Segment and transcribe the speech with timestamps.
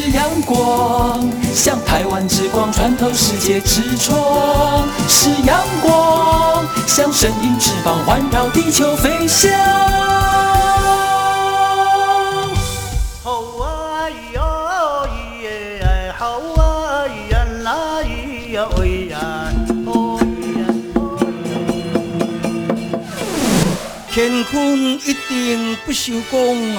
[0.00, 9.50] 是阳光，像台湾之光穿透世界之窗；是阳光，像神鹰翅膀环绕地球飞翔。
[13.24, 14.40] 好啊咿呀
[15.02, 19.18] 咿耶，好啊咿呀啦咿呀咿呀，
[19.86, 20.62] 哦咿呀。
[24.12, 24.54] 乾坤
[25.04, 26.78] 一定不朽功。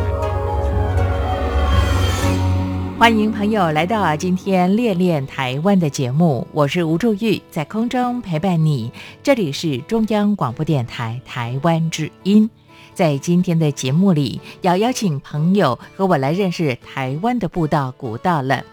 [3.01, 8.91] 欢迎朋友来到今天练练台湾的节目，我是吴祝玉，在空中陪伴你。
[9.23, 12.47] 这里是中央广播电台台湾之音。
[12.93, 18.63] 在今天的节目里，要邀请朋友和我来认识台湾的步道古道了。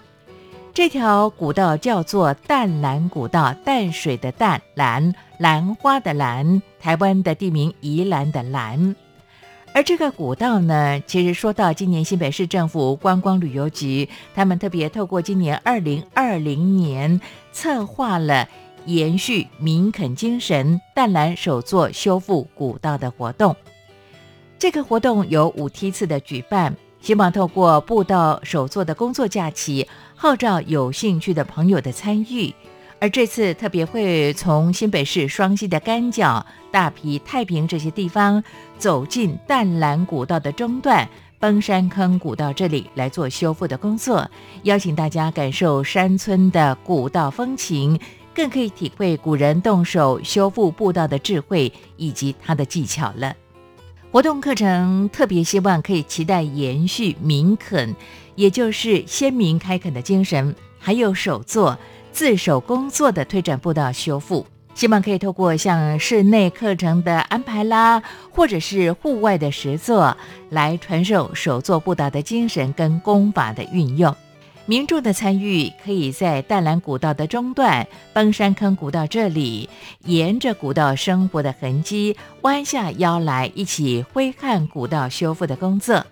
[0.74, 8.94] 这条古道叫做淡蓝古道，淡水的淡，蓝兰花的兰，台湾的地名宜兰的兰。
[9.78, 17.20] 而这个古道呢，其实说到今年新北市政府观光旅游局，他们特别透过今年二零二零年
[17.52, 18.48] 策划了
[18.86, 23.54] 延续民垦精神淡蓝首座修复古道的活动。
[24.58, 32.52] 这个活动有五梯次的举办，希望透过步道首座的工作假期，号召有兴趣的朋友的参与。
[33.00, 38.42] 而这次特别会从新北市双溪的干角、大皮、太平这些地方
[38.76, 44.28] 走进淡蓝古道的中段崩山坑古道这里来做修复的工作，
[44.64, 48.00] 邀请大家感受山村的古道风情，
[48.34, 53.32] 更可以体会古人动手修复步道的智慧以及它的技巧了。
[54.10, 57.94] 活动课程特别希望可以期待延续民垦，
[58.34, 61.78] 也就是先民开垦的精神，还有手作。
[62.12, 70.16] 自手工作的推展步道修复，希望可以透过像室内课程的安排啦，或者是户外的实作，
[70.50, 74.14] 来传授手作步道的精神跟功法的运用。
[74.66, 79.70] 民众的参与，可以在淡蓝古道的中段崩山坑古道这里，
[80.04, 86.04] 沿着古道生活的痕迹，弯下腰来一起挥汗古道修复的工作。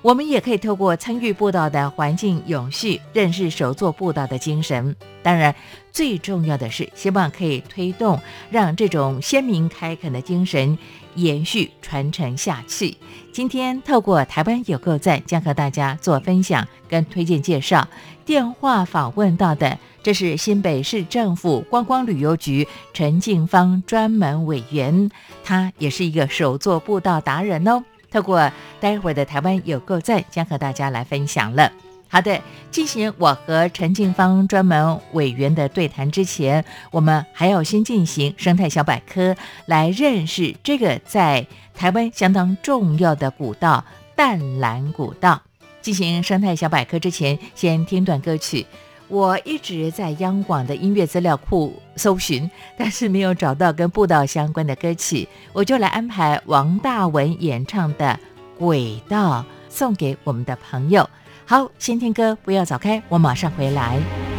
[0.00, 4.94] 我们也可以透过参与步道的环境永续，认识手作步道的精神。
[5.22, 5.54] 当然，
[5.90, 8.20] 最重要的是，希望可以推动，
[8.50, 10.78] 让这种鲜明开垦的精神
[11.16, 12.96] 延续传承下去。
[13.32, 17.86] 今天透过台湾有够赞，将和大家做分享跟推荐介绍。
[18.24, 25.10] 电话访问到的，这是新北市政府观光旅游局陈静芳专门委员，
[25.42, 27.82] 他也是一个手作步道达人哦。
[28.10, 31.70] 透过待会儿的台湾有够赞，将和大家来分享了。
[32.10, 39.36] 好的，进行我和陈静芳专门委员的对谈之前，我们还要先进行生态小百科，
[39.66, 43.84] 来认识这个在台湾相当重要的古道——
[44.16, 45.42] 淡蓝古道。
[45.82, 48.66] 进行生态小百科之前，先听段歌曲。
[49.08, 58.18] 我一直在央广的音乐资料库搜寻， 但是没有找到跟步道相关的歌曲，我就来安排王大文演唱的
[58.58, 61.08] 《轨道》送给我们的朋友。
[61.46, 64.37] 好，先听歌，不要走开，我马上回来。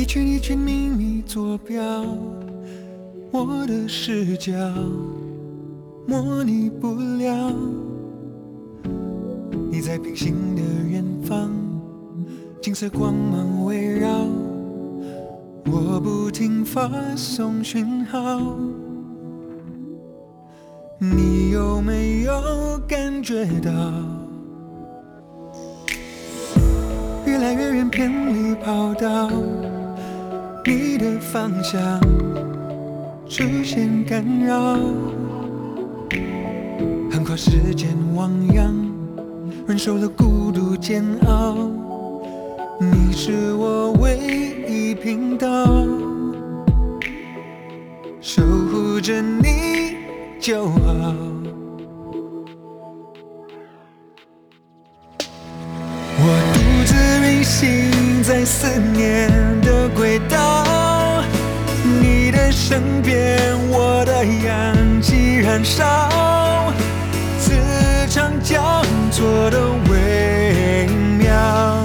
[0.00, 2.06] 一圈一圈秘密坐标，
[3.30, 4.50] 我的视角
[6.06, 7.52] 模拟不了。
[9.70, 11.50] 你在平行的远方，
[12.62, 14.08] 金色光芒围绕，
[15.66, 18.56] 我不停发送讯号。
[20.98, 22.32] 你有没有
[22.88, 23.70] 感觉到，
[27.26, 29.30] 越来越远偏离跑道？
[30.66, 32.00] 你的方向
[33.28, 34.76] 出现干扰，
[37.10, 38.74] 横跨时间汪洋，
[39.66, 41.56] 忍受了孤独煎熬。
[42.78, 44.18] 你是我唯
[44.68, 45.46] 一频道，
[48.20, 49.96] 守护着你
[50.38, 51.39] 就好。
[57.50, 59.28] 心在思念
[59.60, 61.24] 的轨道，
[62.00, 65.84] 你的身边，我的氧气燃烧，
[67.40, 67.50] 磁
[68.08, 69.58] 场交错的
[69.90, 70.86] 微
[71.18, 71.84] 妙，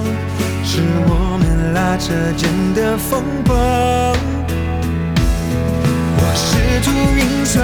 [0.64, 3.56] 是我们拉扯间的风暴。
[6.18, 7.60] 我试图运算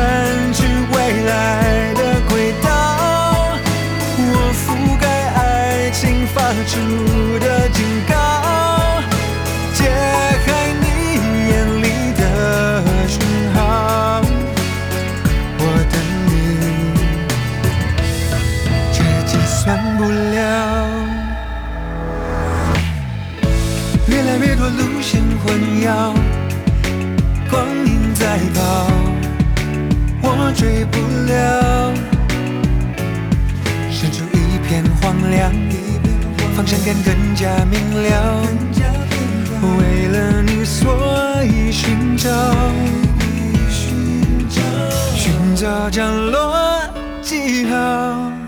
[0.51, 0.98] 出未
[1.30, 2.11] 来的
[6.33, 8.31] 发出的警告，
[36.71, 38.47] 方向感更加明了。
[39.77, 42.29] 为了你，所以寻找，
[45.13, 46.81] 寻找降落
[47.21, 48.40] 记号。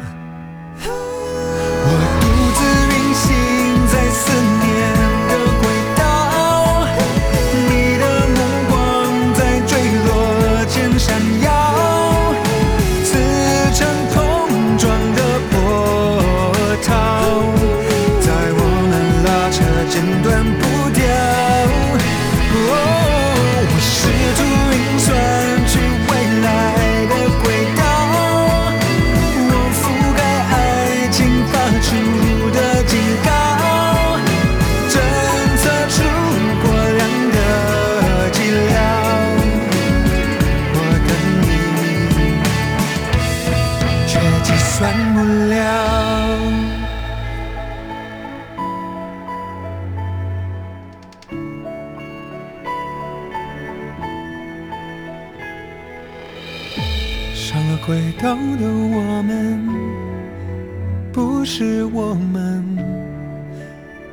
[57.86, 59.68] 轨道的我们，
[61.12, 62.78] 不是我们，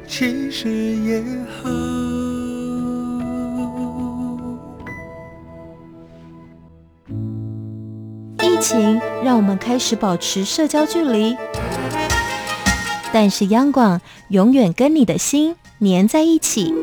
[0.09, 1.23] 其实也
[1.63, 1.71] 好。
[8.43, 11.37] 疫情让我们开始保持社交距离，
[13.13, 14.01] 但是央广
[14.31, 16.75] 永远跟你的心粘在一起。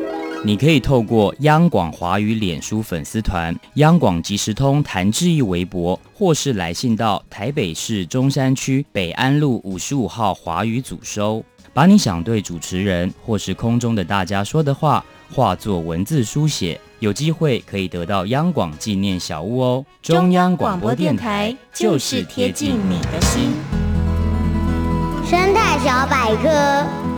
[0.44, 11.44] 你可以透过央广华语脸书粉丝团、央广即时通谭志毅微博，或是来信到台北市中山区北安路五十五号华语组收，
[11.74, 15.04] 把你想对主持人或是空中的大家说的话，
[15.34, 19.84] 化作文字书写，有机会可以得到央广纪念小物哦。
[20.00, 23.50] 中央广播电台就是贴近你的心。
[25.28, 27.17] 生态小百科。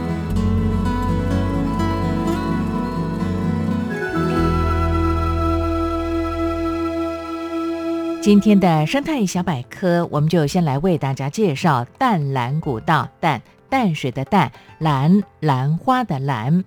[8.21, 13.09] 今天的生态小百科，我们就先来为大家介绍淡蓝古道。
[13.19, 13.41] 淡
[13.71, 16.63] 淡水的淡，兰兰花的兰。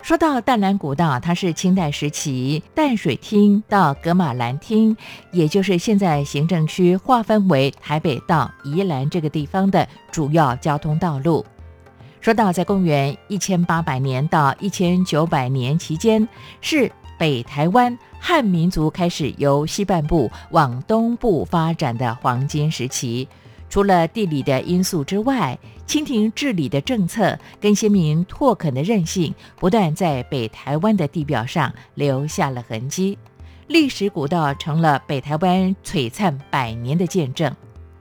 [0.00, 4.96] 说到淡蓝古道，它是清代时期淡水厅到格马兰厅，
[5.32, 11.44] 也就是现在行政区划分为台北到宜兰这个地方的主要交通道路。
[12.22, 16.26] 说到在公元一千八百年到一千九百年期间，
[16.60, 16.90] 是
[17.20, 23.28] 北台湾汉民族开始由西半部往东部发展的黄金时期。
[23.68, 33.18] 除了地理的因素之外，清廷治理的政策跟先民拓垦的韧性，不断在北台湾的地表上留下了痕迹。
[33.66, 37.54] 历史古道成了北台湾璀璨百年的见证。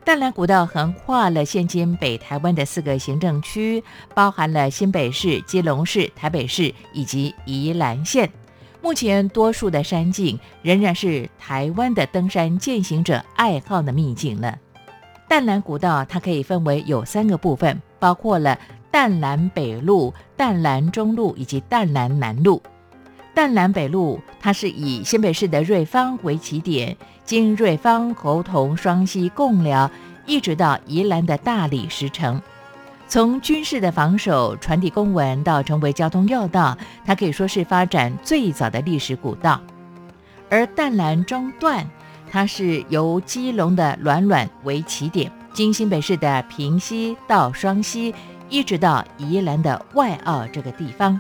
[0.06, 3.84] 淡蓝古道横跨了现今北台湾的四个行政区，
[4.16, 8.32] 包含了新北市、基隆市、台北市以及宜兰县。
[8.82, 14.54] 目前多数的山径仍然是台湾的登山践行者爱好的秘境呢。
[15.28, 18.58] 淡蓝古道它可以分为有三个部分，包括了
[18.90, 22.62] 淡蓝北路、淡蓝中路以及淡蓝南路。
[23.36, 29.92] 淡蓝北路它是以新北市的瑞芳为起点，经瑞芳、猴硐、双溪、贡寮，
[30.26, 32.42] 一直到宜兰的大理石城。
[33.10, 39.60] 从军事的防守、传递公文到成为交通要道，它可以说是发展最早的历史古道。
[40.48, 41.84] 而淡蓝中段，
[42.30, 48.14] 它是由基隆的暖暖为起点，经新北市的平溪到双溪，
[48.48, 51.20] 一直到宜兰的外澳这个地方。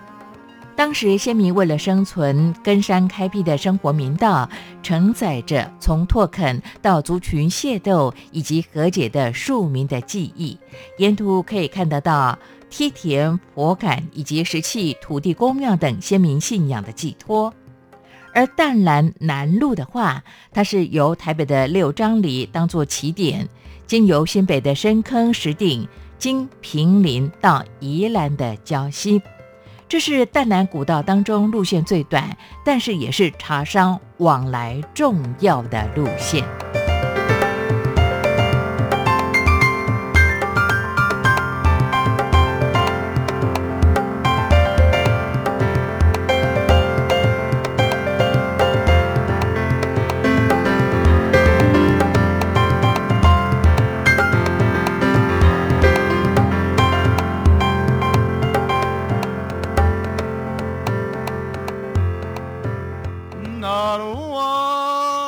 [0.80, 4.50] 当时先民为了生存，根山开辟的生活民道，
[4.82, 10.58] 承载着从拓垦到族群械斗以及和解的庶民的记忆。
[10.98, 17.54] 沿途可以看得到梯田、佛坎以及石器、土地公庙等先民信仰的寄托。
[18.34, 23.50] 而淡蓝南路的话，它是由台北的六张里当做起点，
[23.86, 25.86] 经由新北的深坑石顶，
[26.18, 29.22] 经平林到宜兰的礁溪。
[29.90, 36.46] 这是淡南古道当中路线最短，但是也是茶商往来重要的路线。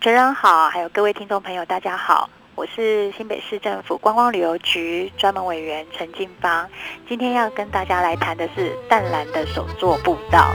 [0.00, 6.66] 持人好，还有各位听众朋友，大家好，我是新北市政府观光旅游局专门委员陈静芳，
[7.06, 10.54] 今天要跟大家来谈的是淡蓝的首座步道。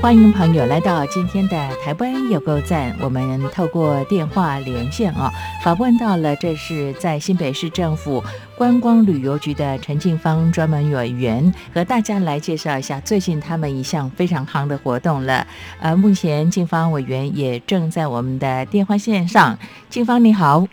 [0.00, 1.50] 欢迎朋友来到今天的
[1.84, 2.96] 台湾有够赞。
[3.02, 5.30] 我们透过电话连线啊，
[5.62, 8.24] 访问到了这是在新北市政府
[8.56, 15.46] 观光旅游局的陈静芳专门委员，和大家来介绍一下最近他们一项非常夯的活动了。
[15.80, 19.58] 呃，目前静芳委员也正在我们的电话线上。
[19.90, 20.66] 静芳你好。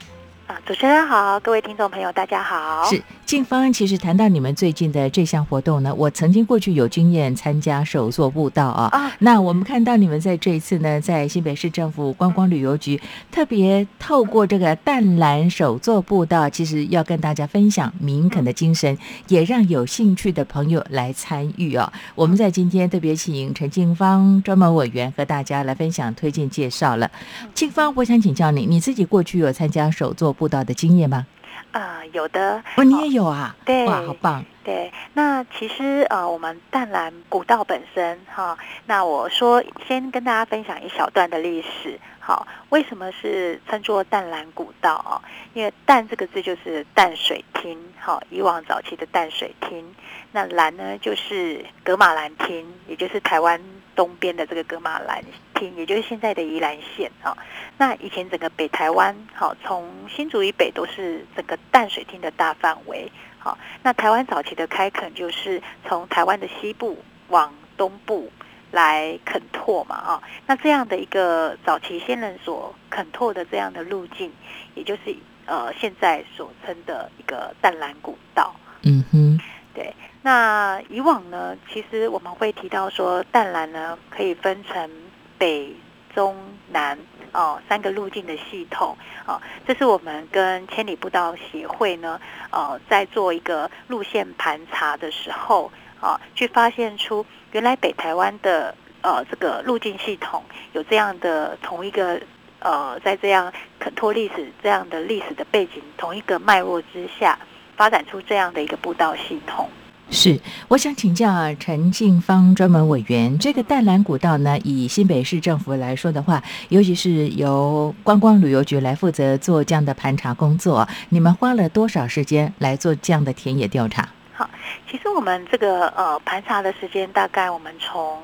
[0.48, 2.86] 啊，主持人好，各位听众朋友大家好。
[2.86, 8.88] 是静芳，其实谈到你们最近的这项活动呢，我曾经过去有经验参加手作步道啊。
[8.94, 12.98] 啊，那我们看到你们在这一次呢，在新北市政府观光旅游局
[13.30, 21.92] 特别透过这个淡蓝手作步道，其实要跟大家分享民垦的精神，也让有兴趣的朋友来参与啊。
[22.16, 27.12] 我们在今天特别请陈静芳专门委员和大家来分享推荐介绍了。
[27.54, 31.26] 静芳，我想请教你，你自己过去有参加手作步道的经验吗？
[31.72, 32.64] 啊、有的。
[32.76, 33.56] 哦，你也有啊？
[33.66, 34.46] 对哇，好棒！
[34.64, 42.00] 对，那其实呃，我们淡蓝古道本身哈，那我说先跟大家分享一小段的历史。
[42.20, 45.16] 好，为什么是称作淡蓝古道哦？
[45.54, 49.96] 因为“淡”这个字就是淡水厅，好，以往早期的淡水厅。
[50.34, 53.62] 那蓝呢，就是格马兰厅，也就是台湾
[53.96, 55.24] 东边的这个格马兰
[55.58, 57.38] 厅，也就是现在的宜兰县啊。
[57.78, 63.12] 那以前整个北台湾，好，从新竹以北都是整个淡水厅的大范围。
[63.40, 66.98] 好，那台湾早期的开垦就是从台湾的西部
[67.30, 68.32] 往东部
[68.72, 74.32] 来垦拓嘛，啊，那这样的一个早期先人所垦拓的这样的路径，
[74.76, 78.54] 也就是呃现在所称的一个淡蓝古道。
[78.84, 79.40] 嗯哼，
[79.74, 84.90] 对，那以往呢，其实我们会提到说，淡蓝呢可以分成
[85.38, 85.76] 北、
[86.14, 86.36] 中、
[86.72, 86.98] 南
[87.32, 102.20] 哦三个路径的系统哦，这是我们跟千里步道协会呢，呃，在做一个路线盘查的时候啊，去发现出原来北台湾的呃这个路径系统有这样的同一个
[102.60, 107.38] 呃，在这样垦拓历史这样的历史的背景同一个脉络之下，
[107.76, 109.70] 发展出这样的一个步道系统。
[110.10, 124.08] 是，我想请教啊陈静芳专门委员，这个淡蓝古道呢，以新北市政府来说的话，尤其是由观光旅游局来负责做这样的盘查工作，你们花了多少时间来做这样的田野调查？
[124.34, 124.50] 好
[124.90, 128.22] 其实我们这个呃盘查的时间，大概我们从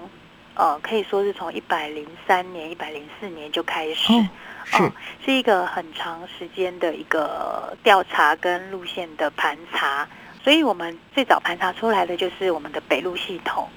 [0.53, 4.27] 呃可以说是从一百零三年、一百零四年就开始，哦
[4.63, 4.83] 是。
[4.83, 4.91] 哦
[5.25, 10.07] 是一个很长时间的一个调查跟路线的盘查，
[10.43, 13.69] 所以我们最早盘查出来的就是我们的北路系统，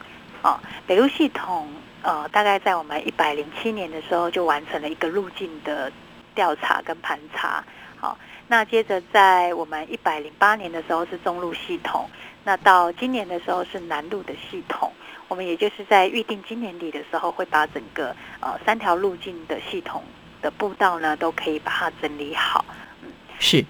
[0.42, 1.68] 哦，北路系统
[2.02, 5.92] 呃大概在我们一百零七年的时候就完成了一个路径的
[6.35, 7.64] 调查跟盘查，
[7.96, 8.18] 好、
[8.49, 12.11] 那接着在我们一百零八年的时候是中路系统，
[12.42, 14.92] 那到今年的时候是南路的系统。
[15.28, 20.00] 我们也就是在预定今年底的时候，会把整个呃三条路径的系统
[20.40, 22.64] 的步道呢，都可以把它整理好。
[23.02, 23.64] 嗯是，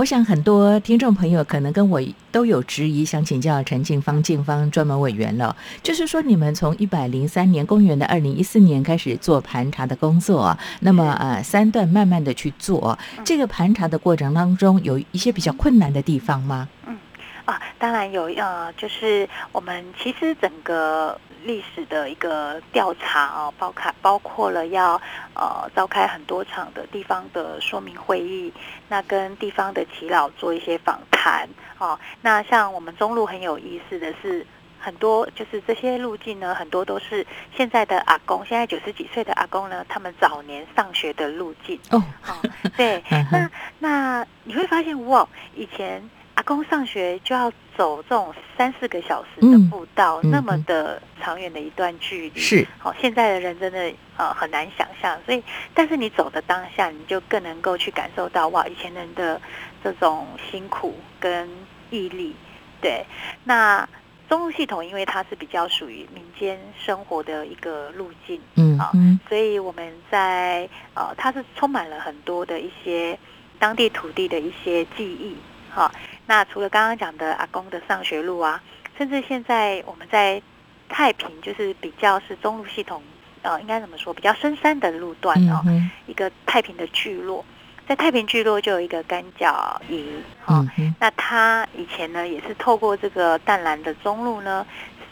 [0.00, 2.00] 我想很多听众朋友可能跟我
[2.32, 5.54] 都有质疑，想请教陈静芳静芳专门委员了。
[5.82, 16.66] 就是说，你们从一百零三年公元的二零一四年开始做盘查的工作啊，那么呃三段慢慢的去做，这个盘查的过程当中有一些比较困难的地方吗？
[16.86, 16.96] 嗯
[17.44, 25.00] 啊，当然有，呃，就是我们其实整个历史的一个调查啊，包括包括了要
[25.34, 28.52] 呃召开很多场的地方的说明会议，
[28.88, 31.98] 那跟地方的耆老做一些访谈哦。
[32.22, 34.46] 那像我们中路很有意思的是，
[34.78, 42.02] 很多就是这些路径呢，很多都是现在的阿公，现在九十几岁的阿公呢，他们早年上学的路径哦。
[42.20, 42.40] 好，
[42.76, 46.08] 对，那那你会发现哇，以前。
[46.50, 52.66] 阿公上学就要走这种三四个小时的步道，那么的长远的一段距离，是。
[52.76, 52.92] 好。
[53.00, 55.40] 现在的人真的呃很难想象，所以
[55.72, 59.40] 但是你走的当下，你就更能够去感受到哇，以前人的
[59.84, 61.48] 这种辛苦跟
[61.90, 62.34] 毅力。
[62.80, 63.06] 对，
[63.44, 63.88] 那
[64.28, 68.90] 中路系统因为它是比较属于民间生活的一个路径，嗯，啊，
[69.28, 73.16] 所以我们在呃，它是充满了很多的一些
[73.60, 75.36] 当地土地的一些记忆，
[75.70, 75.90] 好。
[76.26, 78.62] 那除了刚刚讲的阿公的上学路啊，
[78.96, 80.40] 甚至现在我们在
[80.88, 83.02] 太平，就是比较是中路系统，
[83.42, 84.12] 呃，应该怎么说？
[84.14, 85.60] 比较深山的路段哦，
[86.06, 87.44] 一个太平的聚落，
[87.88, 90.64] 在太平聚落就有一个干角营，哈，
[91.00, 94.64] 那他以前呢也是透过这个淡蓝的中路呢，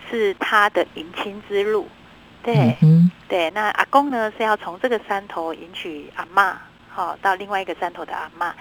[0.08, 1.88] 是他的迎亲之路，
[2.42, 2.76] 对，
[3.26, 8.54] 对，那阿公呢是要从这个山头迎娶阿妈，好，到另外一个山头的阿妈，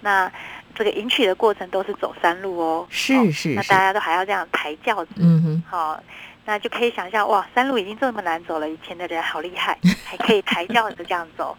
[0.00, 0.32] 那。
[0.74, 6.02] 这个迎娶的过程都是走山路哦，是是，那大家都还要这样抬轿子，嗯哼，好，
[6.50, 11.56] 那就可以想象哇，山路已经这么难走了，以前的人好厉害，还可以抬轿子这样走。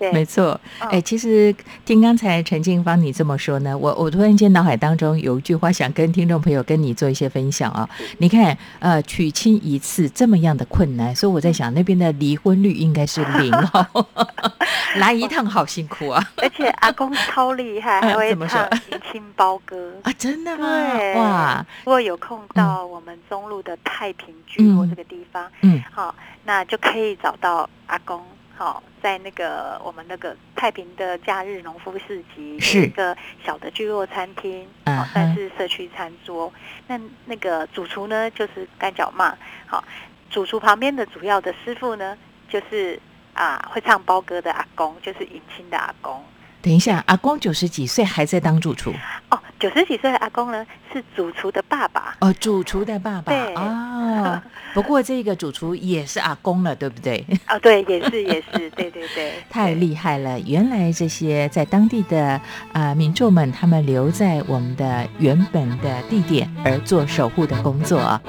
[0.00, 0.60] 对， 没错。
[0.80, 7.88] 哎，其实听刚才陈静芳你这么说呢，我我突然间脑海当中有一句话想跟听众朋友跟你做一些分享啊。
[8.18, 14.06] 你看，呃，娶亲一次这么样的困难，所以我在想那边的离婚率应该是零哦。
[14.96, 16.22] 来一趟好辛苦啊！
[16.36, 20.12] 而且阿公超厉害，还会唱迎亲包歌啊！
[20.18, 20.66] 真的吗？
[20.98, 21.66] 对，哇！
[21.84, 26.14] 如果有空到我们中路的太平聚落这个地方，嗯，好，
[26.44, 28.24] 那就可以找到阿公。
[28.54, 36.52] 好，在那个我们那个太平的假日农夫市集，是一个小的聚落餐厅，好，但是社区餐桌。
[36.86, 39.36] 那那个主厨呢，就是干脚嘛。
[39.66, 39.82] 好，
[40.30, 42.16] 主厨旁边的主要的师傅呢，
[42.48, 43.00] 就是
[43.32, 46.22] 啊会唱包歌的阿公，就是迎亲的阿公。
[46.62, 48.94] 等一下，阿公九十几岁还在当主厨
[49.30, 49.38] 哦。
[49.58, 52.32] 九十几岁的阿公呢，是主厨的爸爸哦。
[52.40, 54.42] 主厨的爸爸对啊。
[54.74, 57.24] 不过这个主厨也是阿公了，对不对？
[57.48, 60.40] 哦，对，也是也是，对对对， 太厉害了！
[60.40, 62.40] 原来这些在当地的
[62.72, 68.20] 啊民众们，他们留在我们的原本的地点而做守护的工作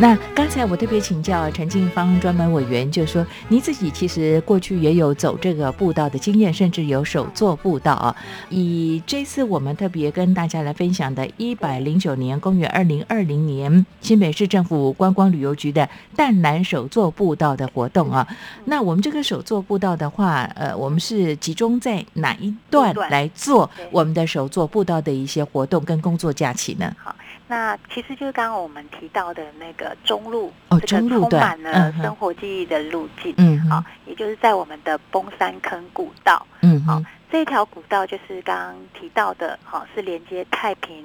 [0.00, 8.14] 那刚才我特别请教陈静芳专门委员，就说你自己其实过去也有走这个步道的经验，甚至有手做步道啊。
[8.48, 18.24] 以这次我们特别跟大家来分享的，一百零九年公元二零二零年新北市政府观光旅游局的淡蓝手作步道的活动啊。
[18.66, 26.94] 那我们这个手作步道的话，呃，我们是集中在哪一段来做我们的手作步道的一些活动跟工作假期呢？
[27.02, 27.12] 好。
[27.50, 41.02] 那其实就是刚刚我们提到的那个中路，哦，中路充满了生活记忆的路径，嗯，好，也就是在我们的崩山坑古道，嗯，好，这一条古道就是刚刚提到的，好，是连接太平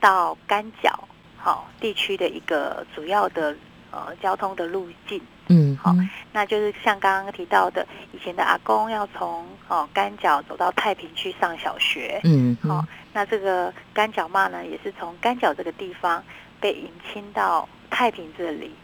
[0.00, 3.56] 到干角，好地区的一个主要的
[3.92, 5.94] 呃交通的路径，嗯，好，
[6.32, 12.84] 那就是像刚刚提到的，以前的阿公要从哦干角走到太平去上小学，嗯，好。
[13.16, 16.22] 那这个干角骂呢，也是从干角这个地方
[16.60, 18.74] 被引亲到太平这里，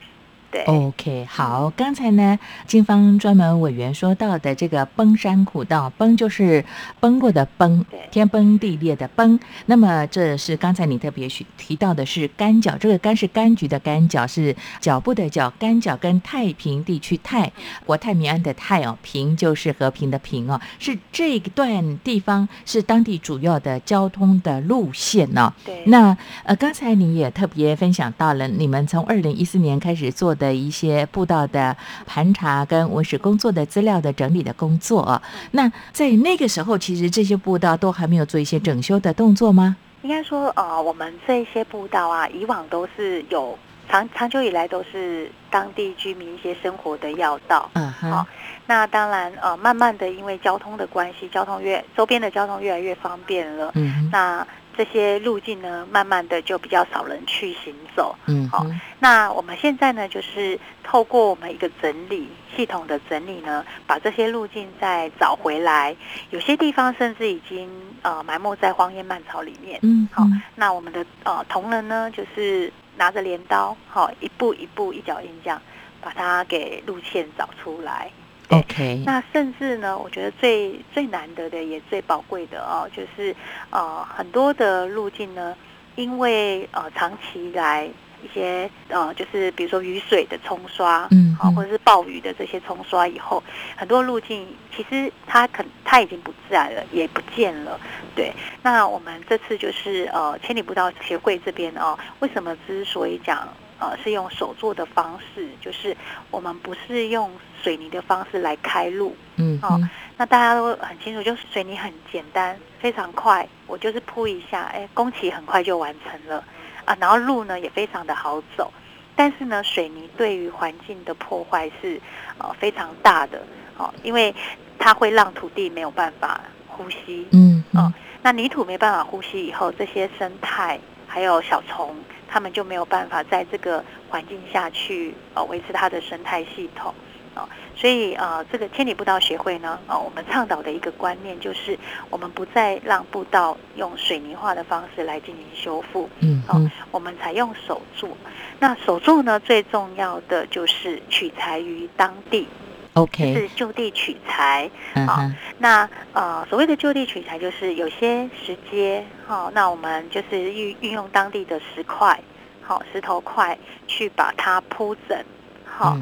[0.52, 1.72] 对，OK，好。
[1.74, 6.62] 刚才呢，警方专门委员说到的这个崩山古道，崩就是
[7.00, 9.40] 崩过的崩，天崩地裂的崩。
[9.64, 17.50] 那么这是刚才你特别提提到的是干角，这个干是柑橘的柑，角是脚步的脚，干角跟太平地区太
[17.86, 25.50] 国泰民安的泰哦，平就是和平的平哦，是这一段地方是当地主要的交通的路线呢。
[25.64, 31.76] 对，那呃，刚才你也特别分享到了，你们从二零一四年开始做的一些步道的
[32.06, 35.22] 盘查跟文史工作的资料的整理的工作啊。
[35.50, 39.76] 那在那个时候，其实这些步道都还没有做一些整修的动作吗？
[40.00, 43.56] 应该说，呃，我们这些步道啊，以往都是有
[43.88, 47.70] 长长久以来都是当地居民一些生活的要道。
[47.74, 48.26] 嗯好，
[48.66, 53.70] 那当然，呃，慢慢的因为交通的关系，交通越周边的交通越来越方便了。
[53.74, 54.44] 嗯那
[54.76, 58.14] 这些路径呢，慢慢的就比较少人去行走。
[58.16, 58.66] 好嗯好，
[58.98, 65.94] 那我们现在呢，就是透过我们一个整理系统的整理呢，把这些路径再找回来。
[66.30, 67.68] 有些地方甚至已经
[68.02, 69.78] 呃埋没在荒烟蔓草里面。
[69.82, 75.60] 嗯，好，那我们的呃同仁呢，就是拿着镰刀，好、一步一步一脚印这样
[76.00, 78.10] 把它给路线找出来。
[78.52, 83.34] 对 OK，那甚至呢，我觉得最最难得的也最宝贵的哦，就是
[83.70, 85.56] 呃很多的路径呢，
[85.96, 87.88] 因为呃长期以来
[88.22, 93.42] 一些呃就是比如说雨水的冲刷，好、嗯好或者是暴雨的这些冲刷以后，
[93.74, 97.80] 很多路径其实它可它已经不自然了，也不见了。
[98.14, 103.48] 对，那我们这次就是呃千里步道协会这边哦，为什么之所以讲
[103.82, 105.96] 呃是用手做的方式，就是
[106.30, 107.30] 我们不是用
[107.62, 109.10] 水泥的方式来开路。
[109.10, 109.80] 哦嗯哦，
[110.16, 116.44] 那大家都很清楚，就是水泥很简单，非常快，我就是铺一下，哎，工期很快就完成了
[116.84, 116.96] 啊。
[117.00, 118.70] 然后路呢也非常的好走，
[119.16, 122.00] 但是呢，水泥对于环境的破坏是
[122.38, 123.42] 呃非常大的
[123.78, 124.34] 哦，因为
[124.78, 127.26] 它会让土地没有办法呼吸。
[127.32, 131.96] 嗯哦嗯，那泥土没办法呼吸以后，这些生态还有小虫，
[132.32, 136.94] 它们就没有办法在这个环境下去呃维持它的生态系统。
[137.34, 141.78] 哦，所以呃，这个千里步道协会呢，呃，我们倡导的一个观念就是，
[142.10, 148.10] 我们不再让步道用水泥化的方式来进行修复，哦嗯哼，我们采用手做。
[148.58, 152.46] 那手做呢，最重要的就是取材于当地，
[152.94, 154.70] 就，OK，是就地取材。
[154.94, 162.18] 好嗯哼，那呃，所谓的就地取材，就是有些石阶，好、那我们就是运运用当地的石块，
[162.62, 165.18] 好、石头块去把它铺整，
[165.64, 165.96] 好、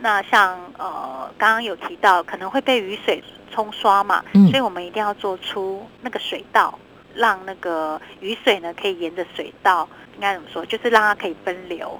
[0.00, 4.48] 那像呃，刚刚有提到可能会被雨水冲刷嘛，嗯。
[4.48, 6.78] 所以我们一定要做出那个水道，
[7.14, 11.98] 让那个雨水呢可以沿着水道，应该怎么说，就是让它可以分流，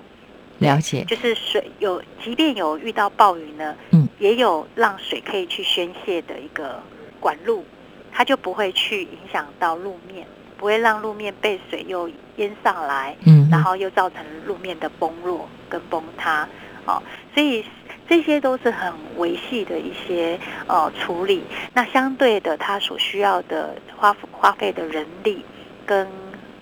[0.58, 6.82] 了解，就是水有，即便有遇到暴雨呢，嗯，也有让水可以去宣泄的一个
[7.20, 7.62] 管路，
[8.10, 16.48] 它就不会去影响到路面，不会让路面被水又淹上来，嗯，然后又造成路面的崩落跟崩塌，
[16.86, 17.02] 哦，
[17.34, 17.62] 所以
[18.08, 21.44] 这些都是很维系的一些呃处理。
[21.74, 25.44] 那相对的，它所需要的花花费的人力
[25.84, 26.08] 跟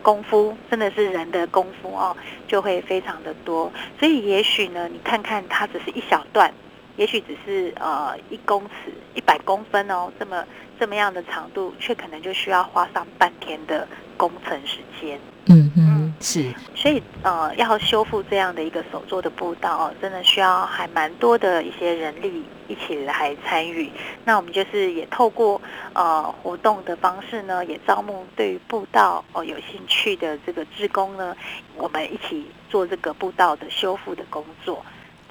[0.02, 2.16] 功夫，真的是人的功夫哦，
[2.48, 3.72] 就会非常的多。
[4.00, 6.52] 所以也许呢，你看看它只是一小段。
[6.96, 10.44] 也许只是呃一公尺、一百公分哦，这么
[10.78, 15.18] 这么样的长度，却可能就需要花上半天的工程时间。
[15.46, 23.90] 嗯嗯，是，所以呃，要修复这样的一个手做的步道哦，真的需要还蛮多的一些人力一起来参与。
[24.24, 25.60] 那我们就是也透过
[25.94, 31.36] 呃活动的方式呢，也招募对于步道哦有兴趣的这个志工呢，
[31.74, 34.84] 我们一起做这个步道的修复的工作。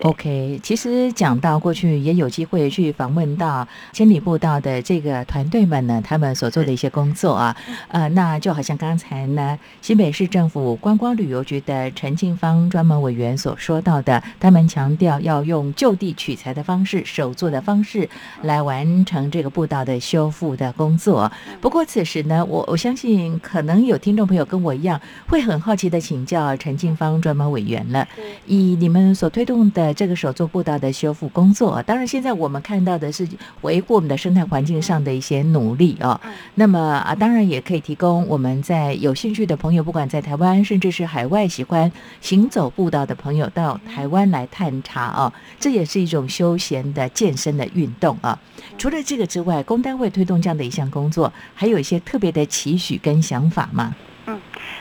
[0.03, 7.55] OK，其实讲到过去也有机会去访问到千里步道的这个团队们呢，他们所做的一些工作啊，
[7.89, 18.09] 呃，那就好像刚才呢新北市政府观光旅游局的陈庆芳专门委员所说到的，他们强调要用就地取材的方式、手做的方式
[18.41, 21.31] 来完成这个步道的修复的工作。
[21.61, 28.07] 不过此时呢，我我相信可能有听众朋友跟我一样，会很好奇的请教陈庆芳专门委员了。
[28.47, 33.27] 以你们所推动的这个手作步道的修复工作，当然现在我们看到的是
[33.61, 48.37] 维护我们的生态环境上的一些努力啊、嗯那么啊，当然也可以提供我们在有兴趣的朋友，不管在台湾甚至是海外喜欢行走步道的朋友，到台湾来探查啊，这也是一种休闲的健身的运动啊。
[48.77, 53.95] 除了这个之外，工单位推动这样的一项工作，还有一些特别的期许跟想法吗？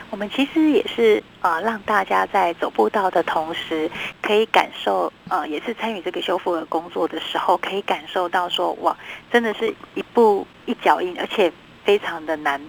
[0.09, 3.89] 我们其实也是呃，让大家在走步道的同时，
[4.21, 8.95] 可以感受，呃，也是参与这个修复的工作的时候，可以感受到说，哇，
[9.31, 11.51] 真的是一步一脚印，而且
[11.83, 12.61] 非常的难，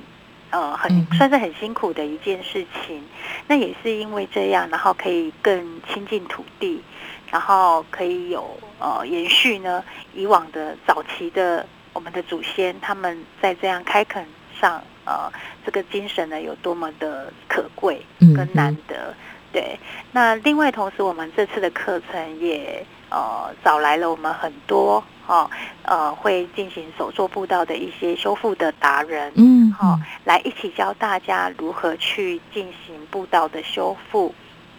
[0.50, 3.02] 呃，很嗯算是很辛苦的一件事情。
[3.48, 6.82] 那也是因为这样，然后可以更亲近土地，
[7.30, 9.82] 然后可以有呃延续呢
[10.14, 14.26] 以往的早期的我们的祖先他们在这样开垦
[14.58, 15.32] 上，呃，
[15.64, 19.14] 这个精神呢有多么的可贵嗯跟难得。
[19.52, 19.78] 对，
[20.12, 25.50] 那另外同时，我们这次的课程也呃找来了我们很多哦
[25.82, 34.34] 呃会进行手作步道的一些修复的达人，嗯，好、来一起教大家如何去进行步道的修复。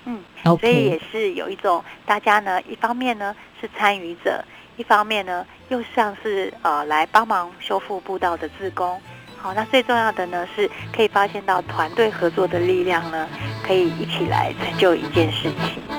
[0.05, 4.43] 嗯，嗯所以也是有一种大家呢，一方面呢是参与者，
[4.75, 8.99] 一方面呢又像是呃来帮忙修复步道的自工。
[9.43, 13.27] 好，那最重要的呢是可以发现到团队合作的力量呢，
[13.62, 15.92] 可以一起来成就一件事情。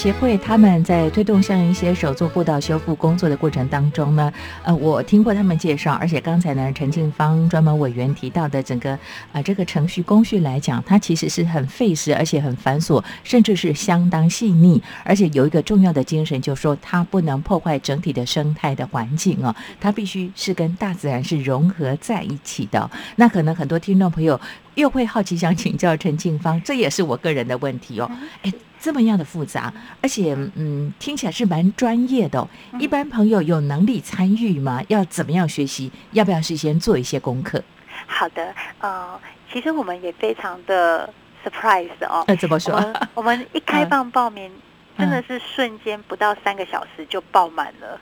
[0.00, 4.32] 协会他们在推动像一些手作步道修复工作的过程当中呢，
[4.62, 8.98] 呃，我听过他们介绍，而且刚才呢，陈静芳专门委员提到的整个
[9.32, 24.40] 呃这个程序工序来讲，它其实是很费时，而且很繁琐，甚至是相当细腻，而且有一个重要的精神，就是说它不能破坏整体的生态的环境哦，它必须是跟大自然是融合在一起的哦、那可能很多听众朋友
[24.76, 28.10] 又会好奇想请教陈静芳，这也是我个人的问题哦。
[28.40, 32.48] 哎，这么样的复杂，而且嗯，听起来是蛮专业的、哦。
[32.78, 34.82] 一般朋友有能力参与吗？
[34.88, 35.92] 要怎么样学习？
[36.12, 37.62] 要不要事先做一些功课？
[38.06, 39.20] 好的，呃，
[39.52, 41.12] 其实我们也非常的
[41.44, 42.24] surprise 哦。
[42.26, 42.74] 呃，怎么说？
[42.80, 44.50] 们我们一开 放报名，
[44.96, 48.00] 嗯真的是瞬间不到三个小时就爆满了。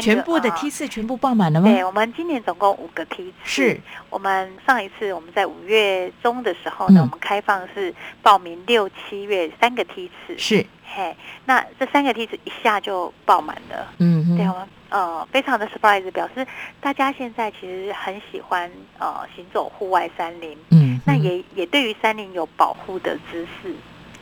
[0.00, 1.70] 全部的呃梯次全部爆满了吗？
[1.70, 3.34] 对，我们今年总共五个梯次。
[3.44, 10.36] 是，我们上一次我们在五月中的时候呢，嗯我们开放是报名六七月三个梯次。
[10.38, 13.92] 是，嘿，那这三个梯次一下就爆满了。
[13.98, 16.46] 嗯哼，对我们呃非常的 surprise，表示
[16.80, 23.74] 大家现在其实很喜欢呃行走户外山林，嗯，那也也对于山林有保护的知识。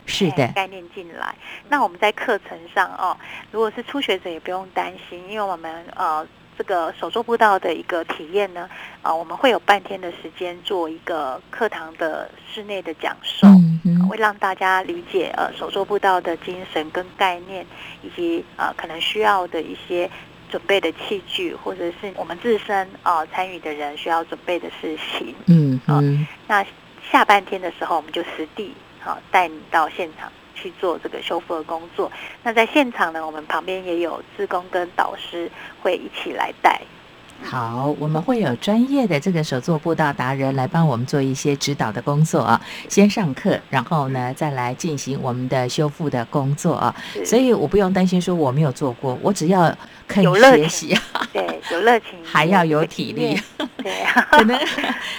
[0.07, 1.35] 是的，哎概念进来。
[1.69, 3.17] 那我们在课程上哦，
[3.51, 8.69] 如果是初学者也不用担心，因为我们呃这个手做步道的一个体验呢，
[9.03, 13.49] 呃我们会有半天的时间做一个课堂的室内的讲授。
[13.49, 17.67] 嗯哼，会让大家理解呃手做步道的精神跟概念，
[18.03, 20.09] 以及呃可能需要的一些
[20.49, 25.35] 准备的器具，或者是我们自身呃参与的人需要准备的事情。
[25.47, 26.65] 嗯哼，那
[27.11, 32.11] 下半天的时候，我们就实地好带你到现场去做这个修复的工作。
[32.43, 35.51] 那在现场呢，我们旁边也有志工跟导师
[35.83, 36.81] 会一起来带。
[37.43, 42.61] 好，我们会有专业的这个手作步道达人来帮我们做一些指导的工作啊。
[42.89, 46.95] 先上课，然后呢再来进行我们的修复的工作啊。
[47.25, 49.77] 所以我不用担心说我没有做过，我只要
[50.09, 50.99] 肯学习，
[51.33, 53.39] 对，有热情， 还要有体力。
[53.85, 53.93] 对，
[54.31, 54.59] 可能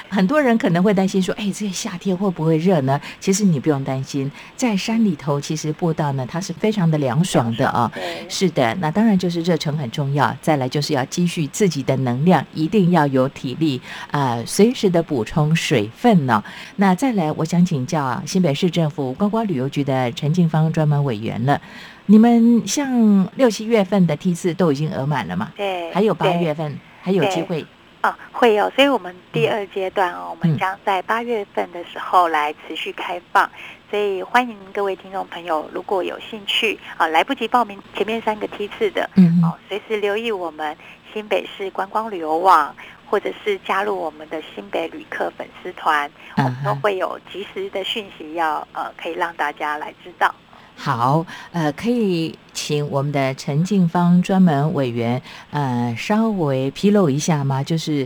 [0.09, 2.99] 很多人可能会担心说，哎，这个夏天会不会热呢？
[3.19, 7.91] 其实你不用担心，在山里头，其实步道呢它是非常的凉爽的啊。
[7.93, 16.41] 对，是的，那当然就是热忱很重要，再来就是要积蓄自己的能量，一定要有体力啊、随时的补充水分呢、
[16.77, 21.59] 那再来，我想请教啊，新北市政府观光旅游局的陈静芳专门委员了，
[22.05, 25.51] 你们像六七月份的梯次都已经额满了嘛？
[25.57, 27.65] 对，还有八月份还有机会，
[27.99, 30.49] 啊，会有，所以我们第二阶段哦，我嗯。
[30.49, 33.49] 们将在八月份的时候来持续开放，
[33.89, 39.41] 所以欢迎各位听众朋友，如果有兴趣啊，来不及报名前面三个梯次的，嗯。
[39.43, 40.75] 哦，随时留意我们
[41.15, 42.75] 新北市观光旅游网，
[43.09, 50.35] 或者是加入我们的新北旅客粉丝团，我们都会有及时的讯息要呃，可以让大家来知道。
[50.75, 57.63] 好，呃，可以请我们的陈静芳专门委员，呃，稍微披露一下吗？
[57.63, 58.05] 就是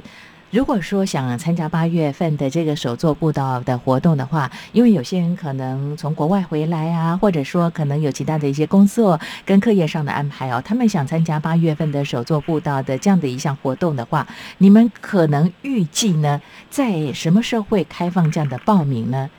[0.52, 14.26] 如果说想参加八月份的这个手作步道的活动的话，因为有些人可能从国外回来啊，或者说可能有其他的一些工作跟课业上的安排哦，他们想参加八月份的手作步道的这样的一项活动的话，
[14.58, 19.30] 你们可能预计呢，在什么时候会开放这样的报名呢？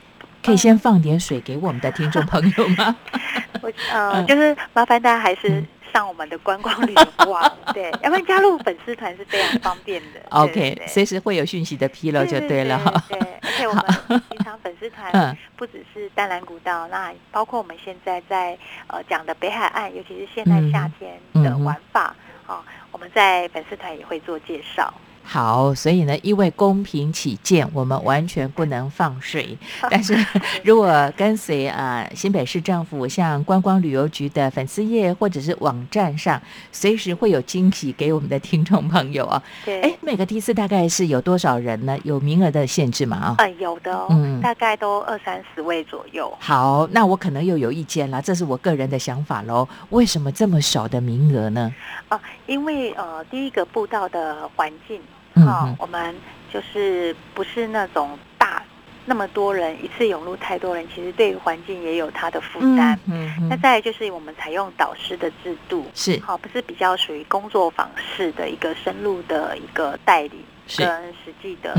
[0.43, 2.95] 可以先放点水给我们的听众朋友吗？
[3.61, 10.19] 我呃，嗯就是麻烦大家还是嗯上我们的观光旅游网， 对，要不然加入粉丝团是非常方便的。
[10.31, 13.03] OK，随时会有讯息的披露就对对了哈。
[13.09, 22.15] 对，对而且我们平常粉丝团嗯不只是淡蓝古道，那包括我们现在在呃讲的北海岸，尤其是现在夏天的玩法，
[22.47, 24.93] 啊，我们在粉丝团也会做介绍。
[25.31, 29.57] 好，所以呢，因为公平起见，我们完全不能放水。
[29.89, 30.13] 但是
[30.61, 36.41] 如果跟随啊、新北市政府像观光旅游局的粉丝页或者是网站上，
[36.73, 39.41] 随时会有惊喜给我们的听众朋友啊。
[39.63, 41.97] 对，哎，每个梯次大概是有多少人呢？
[42.03, 43.35] 有名额的限制吗？
[43.37, 46.29] 啊、呃，有的哦，嗯大概都二三十位左右。
[46.41, 49.65] 好，那我可能又有意见了，这是我个人的想法喽。
[49.91, 51.73] 为什么这么少的名额呢？
[52.09, 54.99] 啊，因为呃，第一个步道的环境，
[55.35, 56.15] 嗯啊、嗯我们
[56.53, 58.61] 就是不是那种大
[59.05, 62.97] 那么多人一次涌入太多人，其实对于环境也有它的负担。
[63.07, 71.75] 嗯那再来就是我们采用导师的制度，是好，不是比较属于工作坊式的一个深入的一个代理，是跟实际的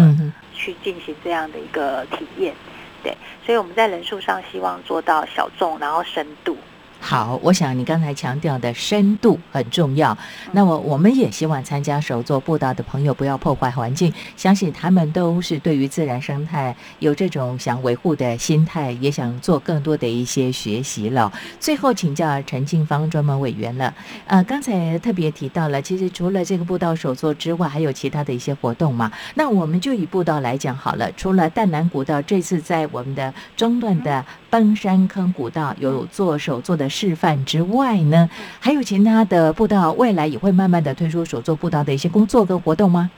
[0.53, 2.55] 去进行这样的一个体验。
[3.03, 6.57] 对，所以我们在人数上希望做到小众，然后深度。
[7.05, 10.17] 好，我想你刚才强调的深度很重要。
[10.53, 21.31] 那么我们也希望参加手作步道的朋友不要破坏环境，相信他们都是对于自然生态有这种想维护的心态，也想做更多的一些学习了。
[21.59, 23.93] 最后请教陈静芳专门委员了，
[24.29, 29.11] 呃，刚才特别提到了，其实除了这个步道手作之外，还有其他的一些活动嘛。
[29.35, 38.29] 那我们就以步道来讲好了，除了淡南古道这次在我们的中段的崩山坑古道有做手作的示范之外呢，
[38.61, 43.11] 还有其他的步道，未来也会慢慢的推出手作步道的一些工作跟活动吗？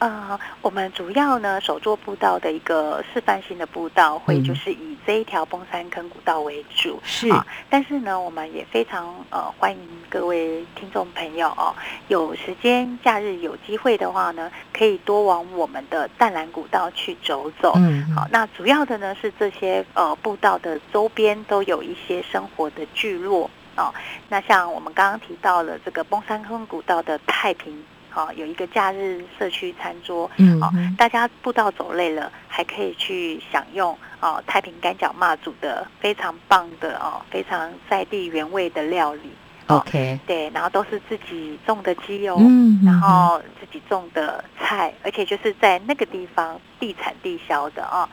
[0.00, 6.98] 呃，我们主要呢手作步道的一个示范性的步道，会嗯就是以这一条崩山坑古道为主。
[7.04, 11.74] 是啊，但是呢，我们也非常呃欢迎各位听众朋友哦，
[12.08, 17.74] 有时间假日有机会的话呢，可以多往我们的淡蓝古道去走走。
[17.76, 23.92] 嗯，好，那主要的呢是这些呃步道的周边都有一些生活的聚落哦。
[24.30, 39.30] 那像我们刚刚提到了这个崩山坑古道的太平，好、有一个假日社区餐桌，哦嗯哦大家步道走累了，还可以去享用哦太平干饺妈煮的非常棒的哦，非常在地原味的料理。
[39.68, 48.08] 哦，OK，对，然后都是自己种的鸡哦，嗯，然嗯后自己种的菜，而且就是在那个地方地产地销的哦，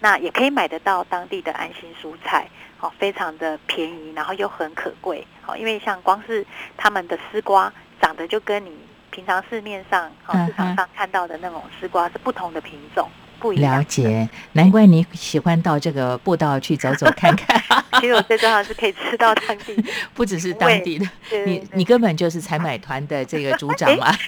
[0.00, 2.48] 那也可以买得到当地的安心蔬菜，
[2.80, 6.46] 哦，非常的便宜，然后又很可贵，哦，因为像光是
[6.78, 8.72] 他们的丝瓜长得就跟你
[9.12, 13.78] 平常市面上哦嗯市场上看到的那种丝瓜是不同的品种，不一样。
[13.78, 17.62] 了解，难怪你喜欢到这个步道去走走看看，
[18.00, 24.10] 其实我最重要的是可以吃到当地， 不只是当地的，你对对你根本就是采买团的这个组长嘛。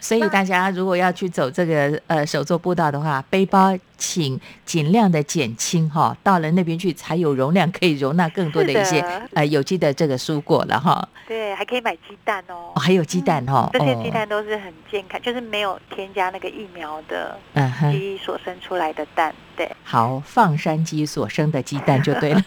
[0.00, 11.08] 所以大家如果要去走这个呃手作步道的话，背包请尽量的减轻哈，到了那边去才有容量可以容纳更多的一些的呃有机的这个蔬果了哈。
[11.26, 12.80] 对，还可以买鸡蛋哦哦，。
[12.80, 19.34] 还有鸡蛋哈，这些哦鸡蛋都是很健康，就是没有添加那个疫苗的嗯哼，鸡所生出来的蛋。
[19.56, 22.42] 对，好，放山鸡所生的鸡蛋就对了。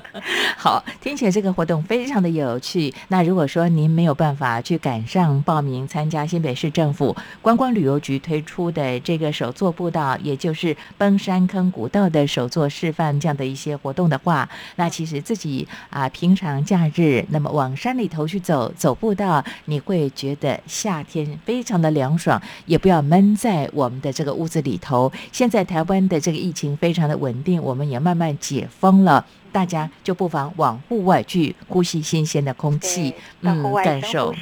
[0.56, 2.92] 好，听起来这个活动非常的有趣。
[3.08, 25.12] 那如果说您没有办法去赶上报名参加新北市政府观光旅游局推出的这个手作步道，也就是崩山坑古道的手作示范这样的一些活动的话，那其实自己啊平常假日那么往山里头去走走步道，你会觉得夏天非常的凉爽，也不要闷在我们的这个屋子里头。
[25.30, 29.26] 现在台湾的这个疫情非常的稳定，我们也慢慢解封了。
[29.50, 34.34] 大家就不妨往户外去呼吸新鲜的空气对，，到户外深感受。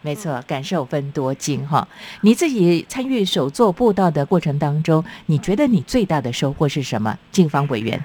[0.00, 1.86] 没错，感受分多金哈。
[2.22, 7.18] 你自己参与手作步道的过程当中，你觉得你最大的收获是什么？
[7.32, 8.02] 警方委员，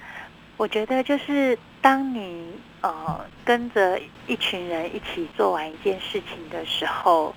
[0.57, 2.47] 我觉得就是当你
[2.81, 7.33] 呃跟着一群人一起做完一件事情的时候，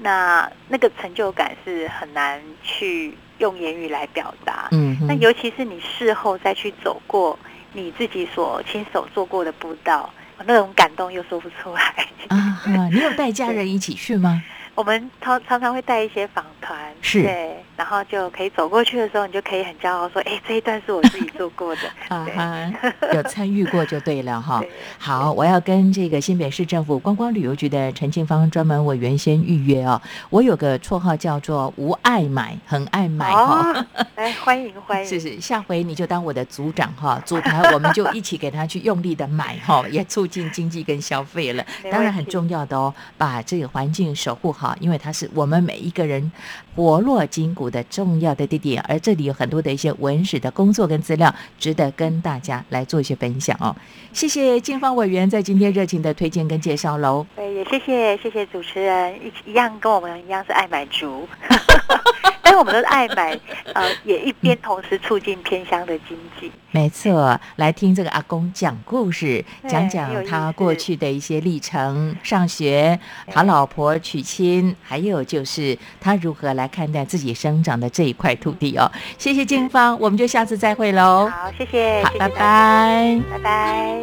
[0.00, 4.68] 那那个成就感是很难去用言语来表达。
[4.70, 7.36] 嗯哼，那尤其是你事后再去走过
[7.72, 10.08] 你自己所亲手做过的步道，
[10.46, 12.06] 那种感动又说不出来。
[12.28, 14.42] 啊，你有带家人一起去吗？
[14.74, 21.82] 我们常常常会带一些访团，是对，然后就可以走过去的时候，你就可以很骄傲说：“哎，这一段是我自己做过的。
[22.08, 22.72] ”啊哈，
[23.12, 24.62] 有参与过就对了哈。
[24.96, 30.00] 好，我要跟这个新北市政府观光旅游局的陈庆芳专门委员先预约哦。
[30.30, 33.72] 我有个绰号叫做“无爱买”，很爱买哈。
[33.74, 41.64] 哦，来 欢迎欢迎，是是，下回你就当我的组长哈，组团我们就一起给他去用力的买哈，也促进经济跟消费了。
[41.90, 46.30] 当然很重要的哦，把这个环境守护好，因为它是我们每一个人
[46.74, 53.74] 活络筋骨的重要的地点，而这里有很多的一些文史的工作跟资料，值得跟大家来做一些分享哦。
[54.12, 57.26] 谢谢建方委员在今天热情的推荐跟介绍喽。
[57.36, 61.28] 对，也谢谢谢谢主持人，一起一样跟我们一样是爱买族，
[62.52, 63.38] 但是我们都是爱买，
[63.72, 66.52] 呃， 也一边同时促进偏乡的经济。
[66.70, 73.00] 没错，来听这个阿公讲故事，对讲讲他思过去的一些历程，上学、
[73.30, 78.90] 讨老婆、娶亲，还有就是他如何来看待自己生长的这一块土地哦。
[79.16, 81.30] 谢谢静芳，我们就下次再会喽。
[81.32, 83.18] 好，谢谢，好，拜拜。
[83.30, 84.02] 拜拜。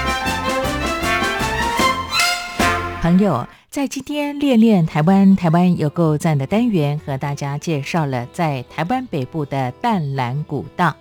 [3.01, 10.95] 朋友，在今天练练台湾，台湾有够赞的单元，和大家介绍了在台湾北部的淡蓝古道。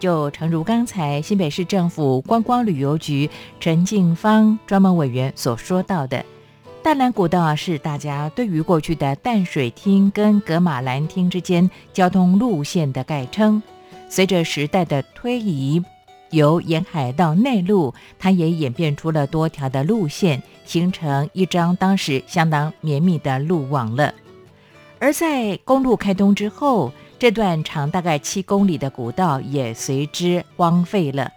[0.00, 3.28] 就诚如刚才新北市政府观光旅游局
[3.60, 6.24] 陈静芳专门委员所说到的，
[6.82, 13.62] 淡蓝古道啊，是大家对于过去的淡水厅跟格马兰厅之间交通路线的概称。
[14.08, 15.82] 随着时代的推移，
[16.32, 24.12] 由沿海到内陆，它也演变出了多条的路线，形成一张当时相当绵密的路网了。
[24.98, 31.30] 而在公路开通之后，这段长大概七公里的古道也随之荒废了。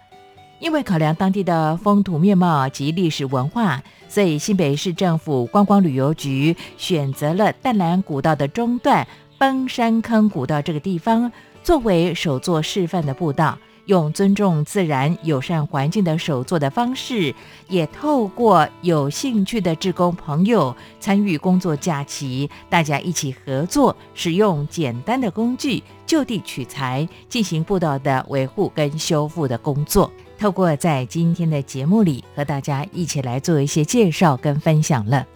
[0.58, 11.30] 因为考量当地的风土面貌及历史文化，所以新北市政府观光旅游局选择了淡蓝古道的中段崩山坑古道这个地方，
[11.62, 13.58] 作为首座示范的步道。
[13.86, 17.34] 用尊重自然、友善环境的手作的方式，
[17.68, 30.10] 也透过有兴趣的志工朋友参与工作假期，大家一起合作，使用简单的工具就地取材，进行步道的维护跟修复的工作。
[30.38, 35.26] 透过在今天的节目里和大家一起来做一些介绍跟分享了。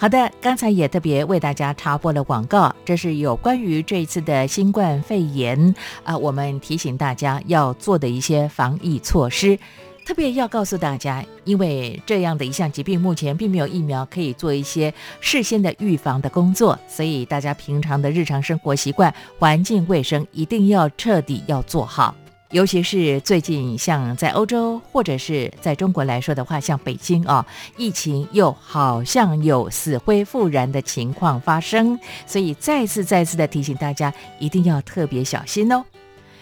[0.00, 5.74] 好的，刚才也特别为大家插播了广告，这是有关于这一次的新冠肺炎
[6.04, 9.58] 啊，我们提醒大家要做的一些防疫措施，
[10.06, 22.14] 特别要告诉大家，因为这样的一项疾病目前并没有疫苗可以做一些事先的预防的工作，所以大家平常的日常生活习惯、环境卫生一定要彻底要做好。
[22.50, 27.46] 尤其是最近，像在欧洲或者是在中国来说的话，像北京啊，
[27.76, 35.84] 疫情又好像有死灰复燃的情况发生，所以再次再次的提醒大家，一定要特别小心哦。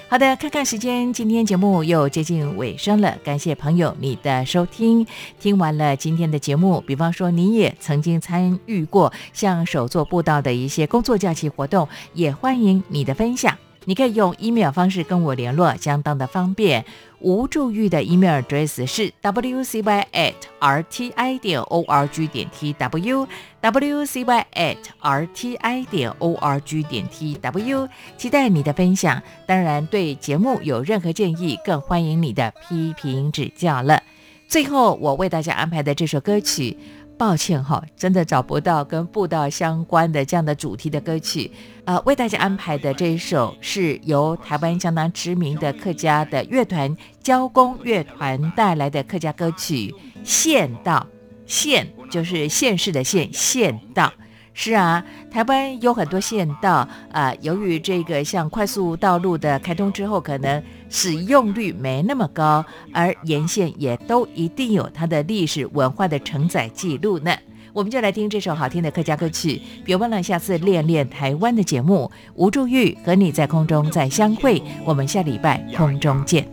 [0.08, 5.04] 好的，看看时间，今天节目又接近尾声了，感谢朋友你的收听。
[5.40, 13.58] 听完了今天的节目，比方说你也曾经参与过像手作步道的一些工作假期活动，也欢迎你的分享。
[13.86, 16.84] 你可以用 email 方式跟我联络，相当的方便。
[17.20, 23.26] 无助玉的 email address 是 wcy at rti 点 org 点 tw
[23.62, 29.22] wcy at rti 点 org 点 tw，期待你的分享。
[29.46, 34.02] 当然，对节目有任何建议，更欢迎你的批评指教了。
[34.46, 36.76] 最后，我为大家安排的这首歌曲。
[37.18, 41.50] 抱歉哈，真的找不到跟步道相关的这样的主题的歌曲。
[41.84, 49.94] 呃，为大家安排的这一首是由台湾相当知名的客家的乐团交工乐团带来的客家歌曲
[50.24, 51.06] 《县道》，
[51.50, 54.12] 县就是县市的县，县道。
[54.58, 67.36] 是啊，台湾有很多县道啊，由于这个像快速道路的开通之后，可能使用率没那么高，而沿线也都一定有它的历史文化的承载记录呢。
[67.74, 72.10] 我们就来听这首好听的客家歌曲，别忘了下次练练台湾的节目。
[72.34, 76.48] 吴祝玉和你在空中再相会，我们下礼拜空中见。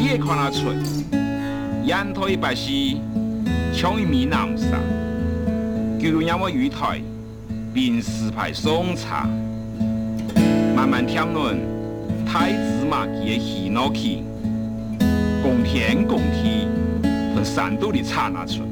[0.00, 0.72] 屯地看得出，
[1.84, 2.70] 烟头一百是
[3.74, 4.78] 抢一米南沙，
[5.98, 7.02] 就让我鱼台
[7.74, 9.28] 并四排送茶，
[10.74, 11.58] 慢慢添论
[12.24, 14.24] 太子马的喜怒气，
[15.42, 16.66] 共天共地
[17.34, 18.62] 从山都里插拿出。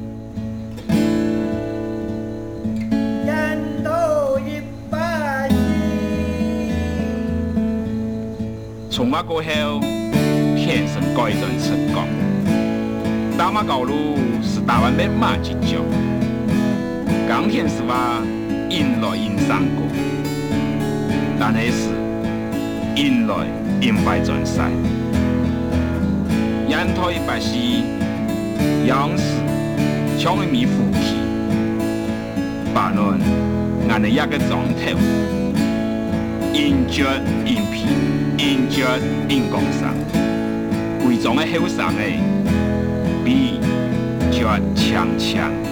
[8.89, 9.98] 从那过后。
[10.69, 12.03] 天生改正成功，
[13.35, 15.79] 大马高路是台湾的马金角，
[17.27, 18.21] 钢铁是吧？
[18.69, 19.87] 引来引上过，
[21.39, 21.89] 但那是
[22.95, 23.33] 引来
[23.81, 24.69] 引败转赛，
[26.67, 27.55] 沿途一百是
[28.85, 29.23] 央视
[30.19, 31.15] 抢一米福气，
[32.75, 33.19] 把论
[33.89, 34.93] 俺的一个状态，
[36.53, 37.05] 引脚
[37.43, 37.87] 引皮，
[38.37, 38.85] 引脚
[39.29, 40.18] 引工伤。
[41.09, 42.19] 贵重的后生诶，
[43.25, 43.59] 比
[44.31, 45.68] 较强强。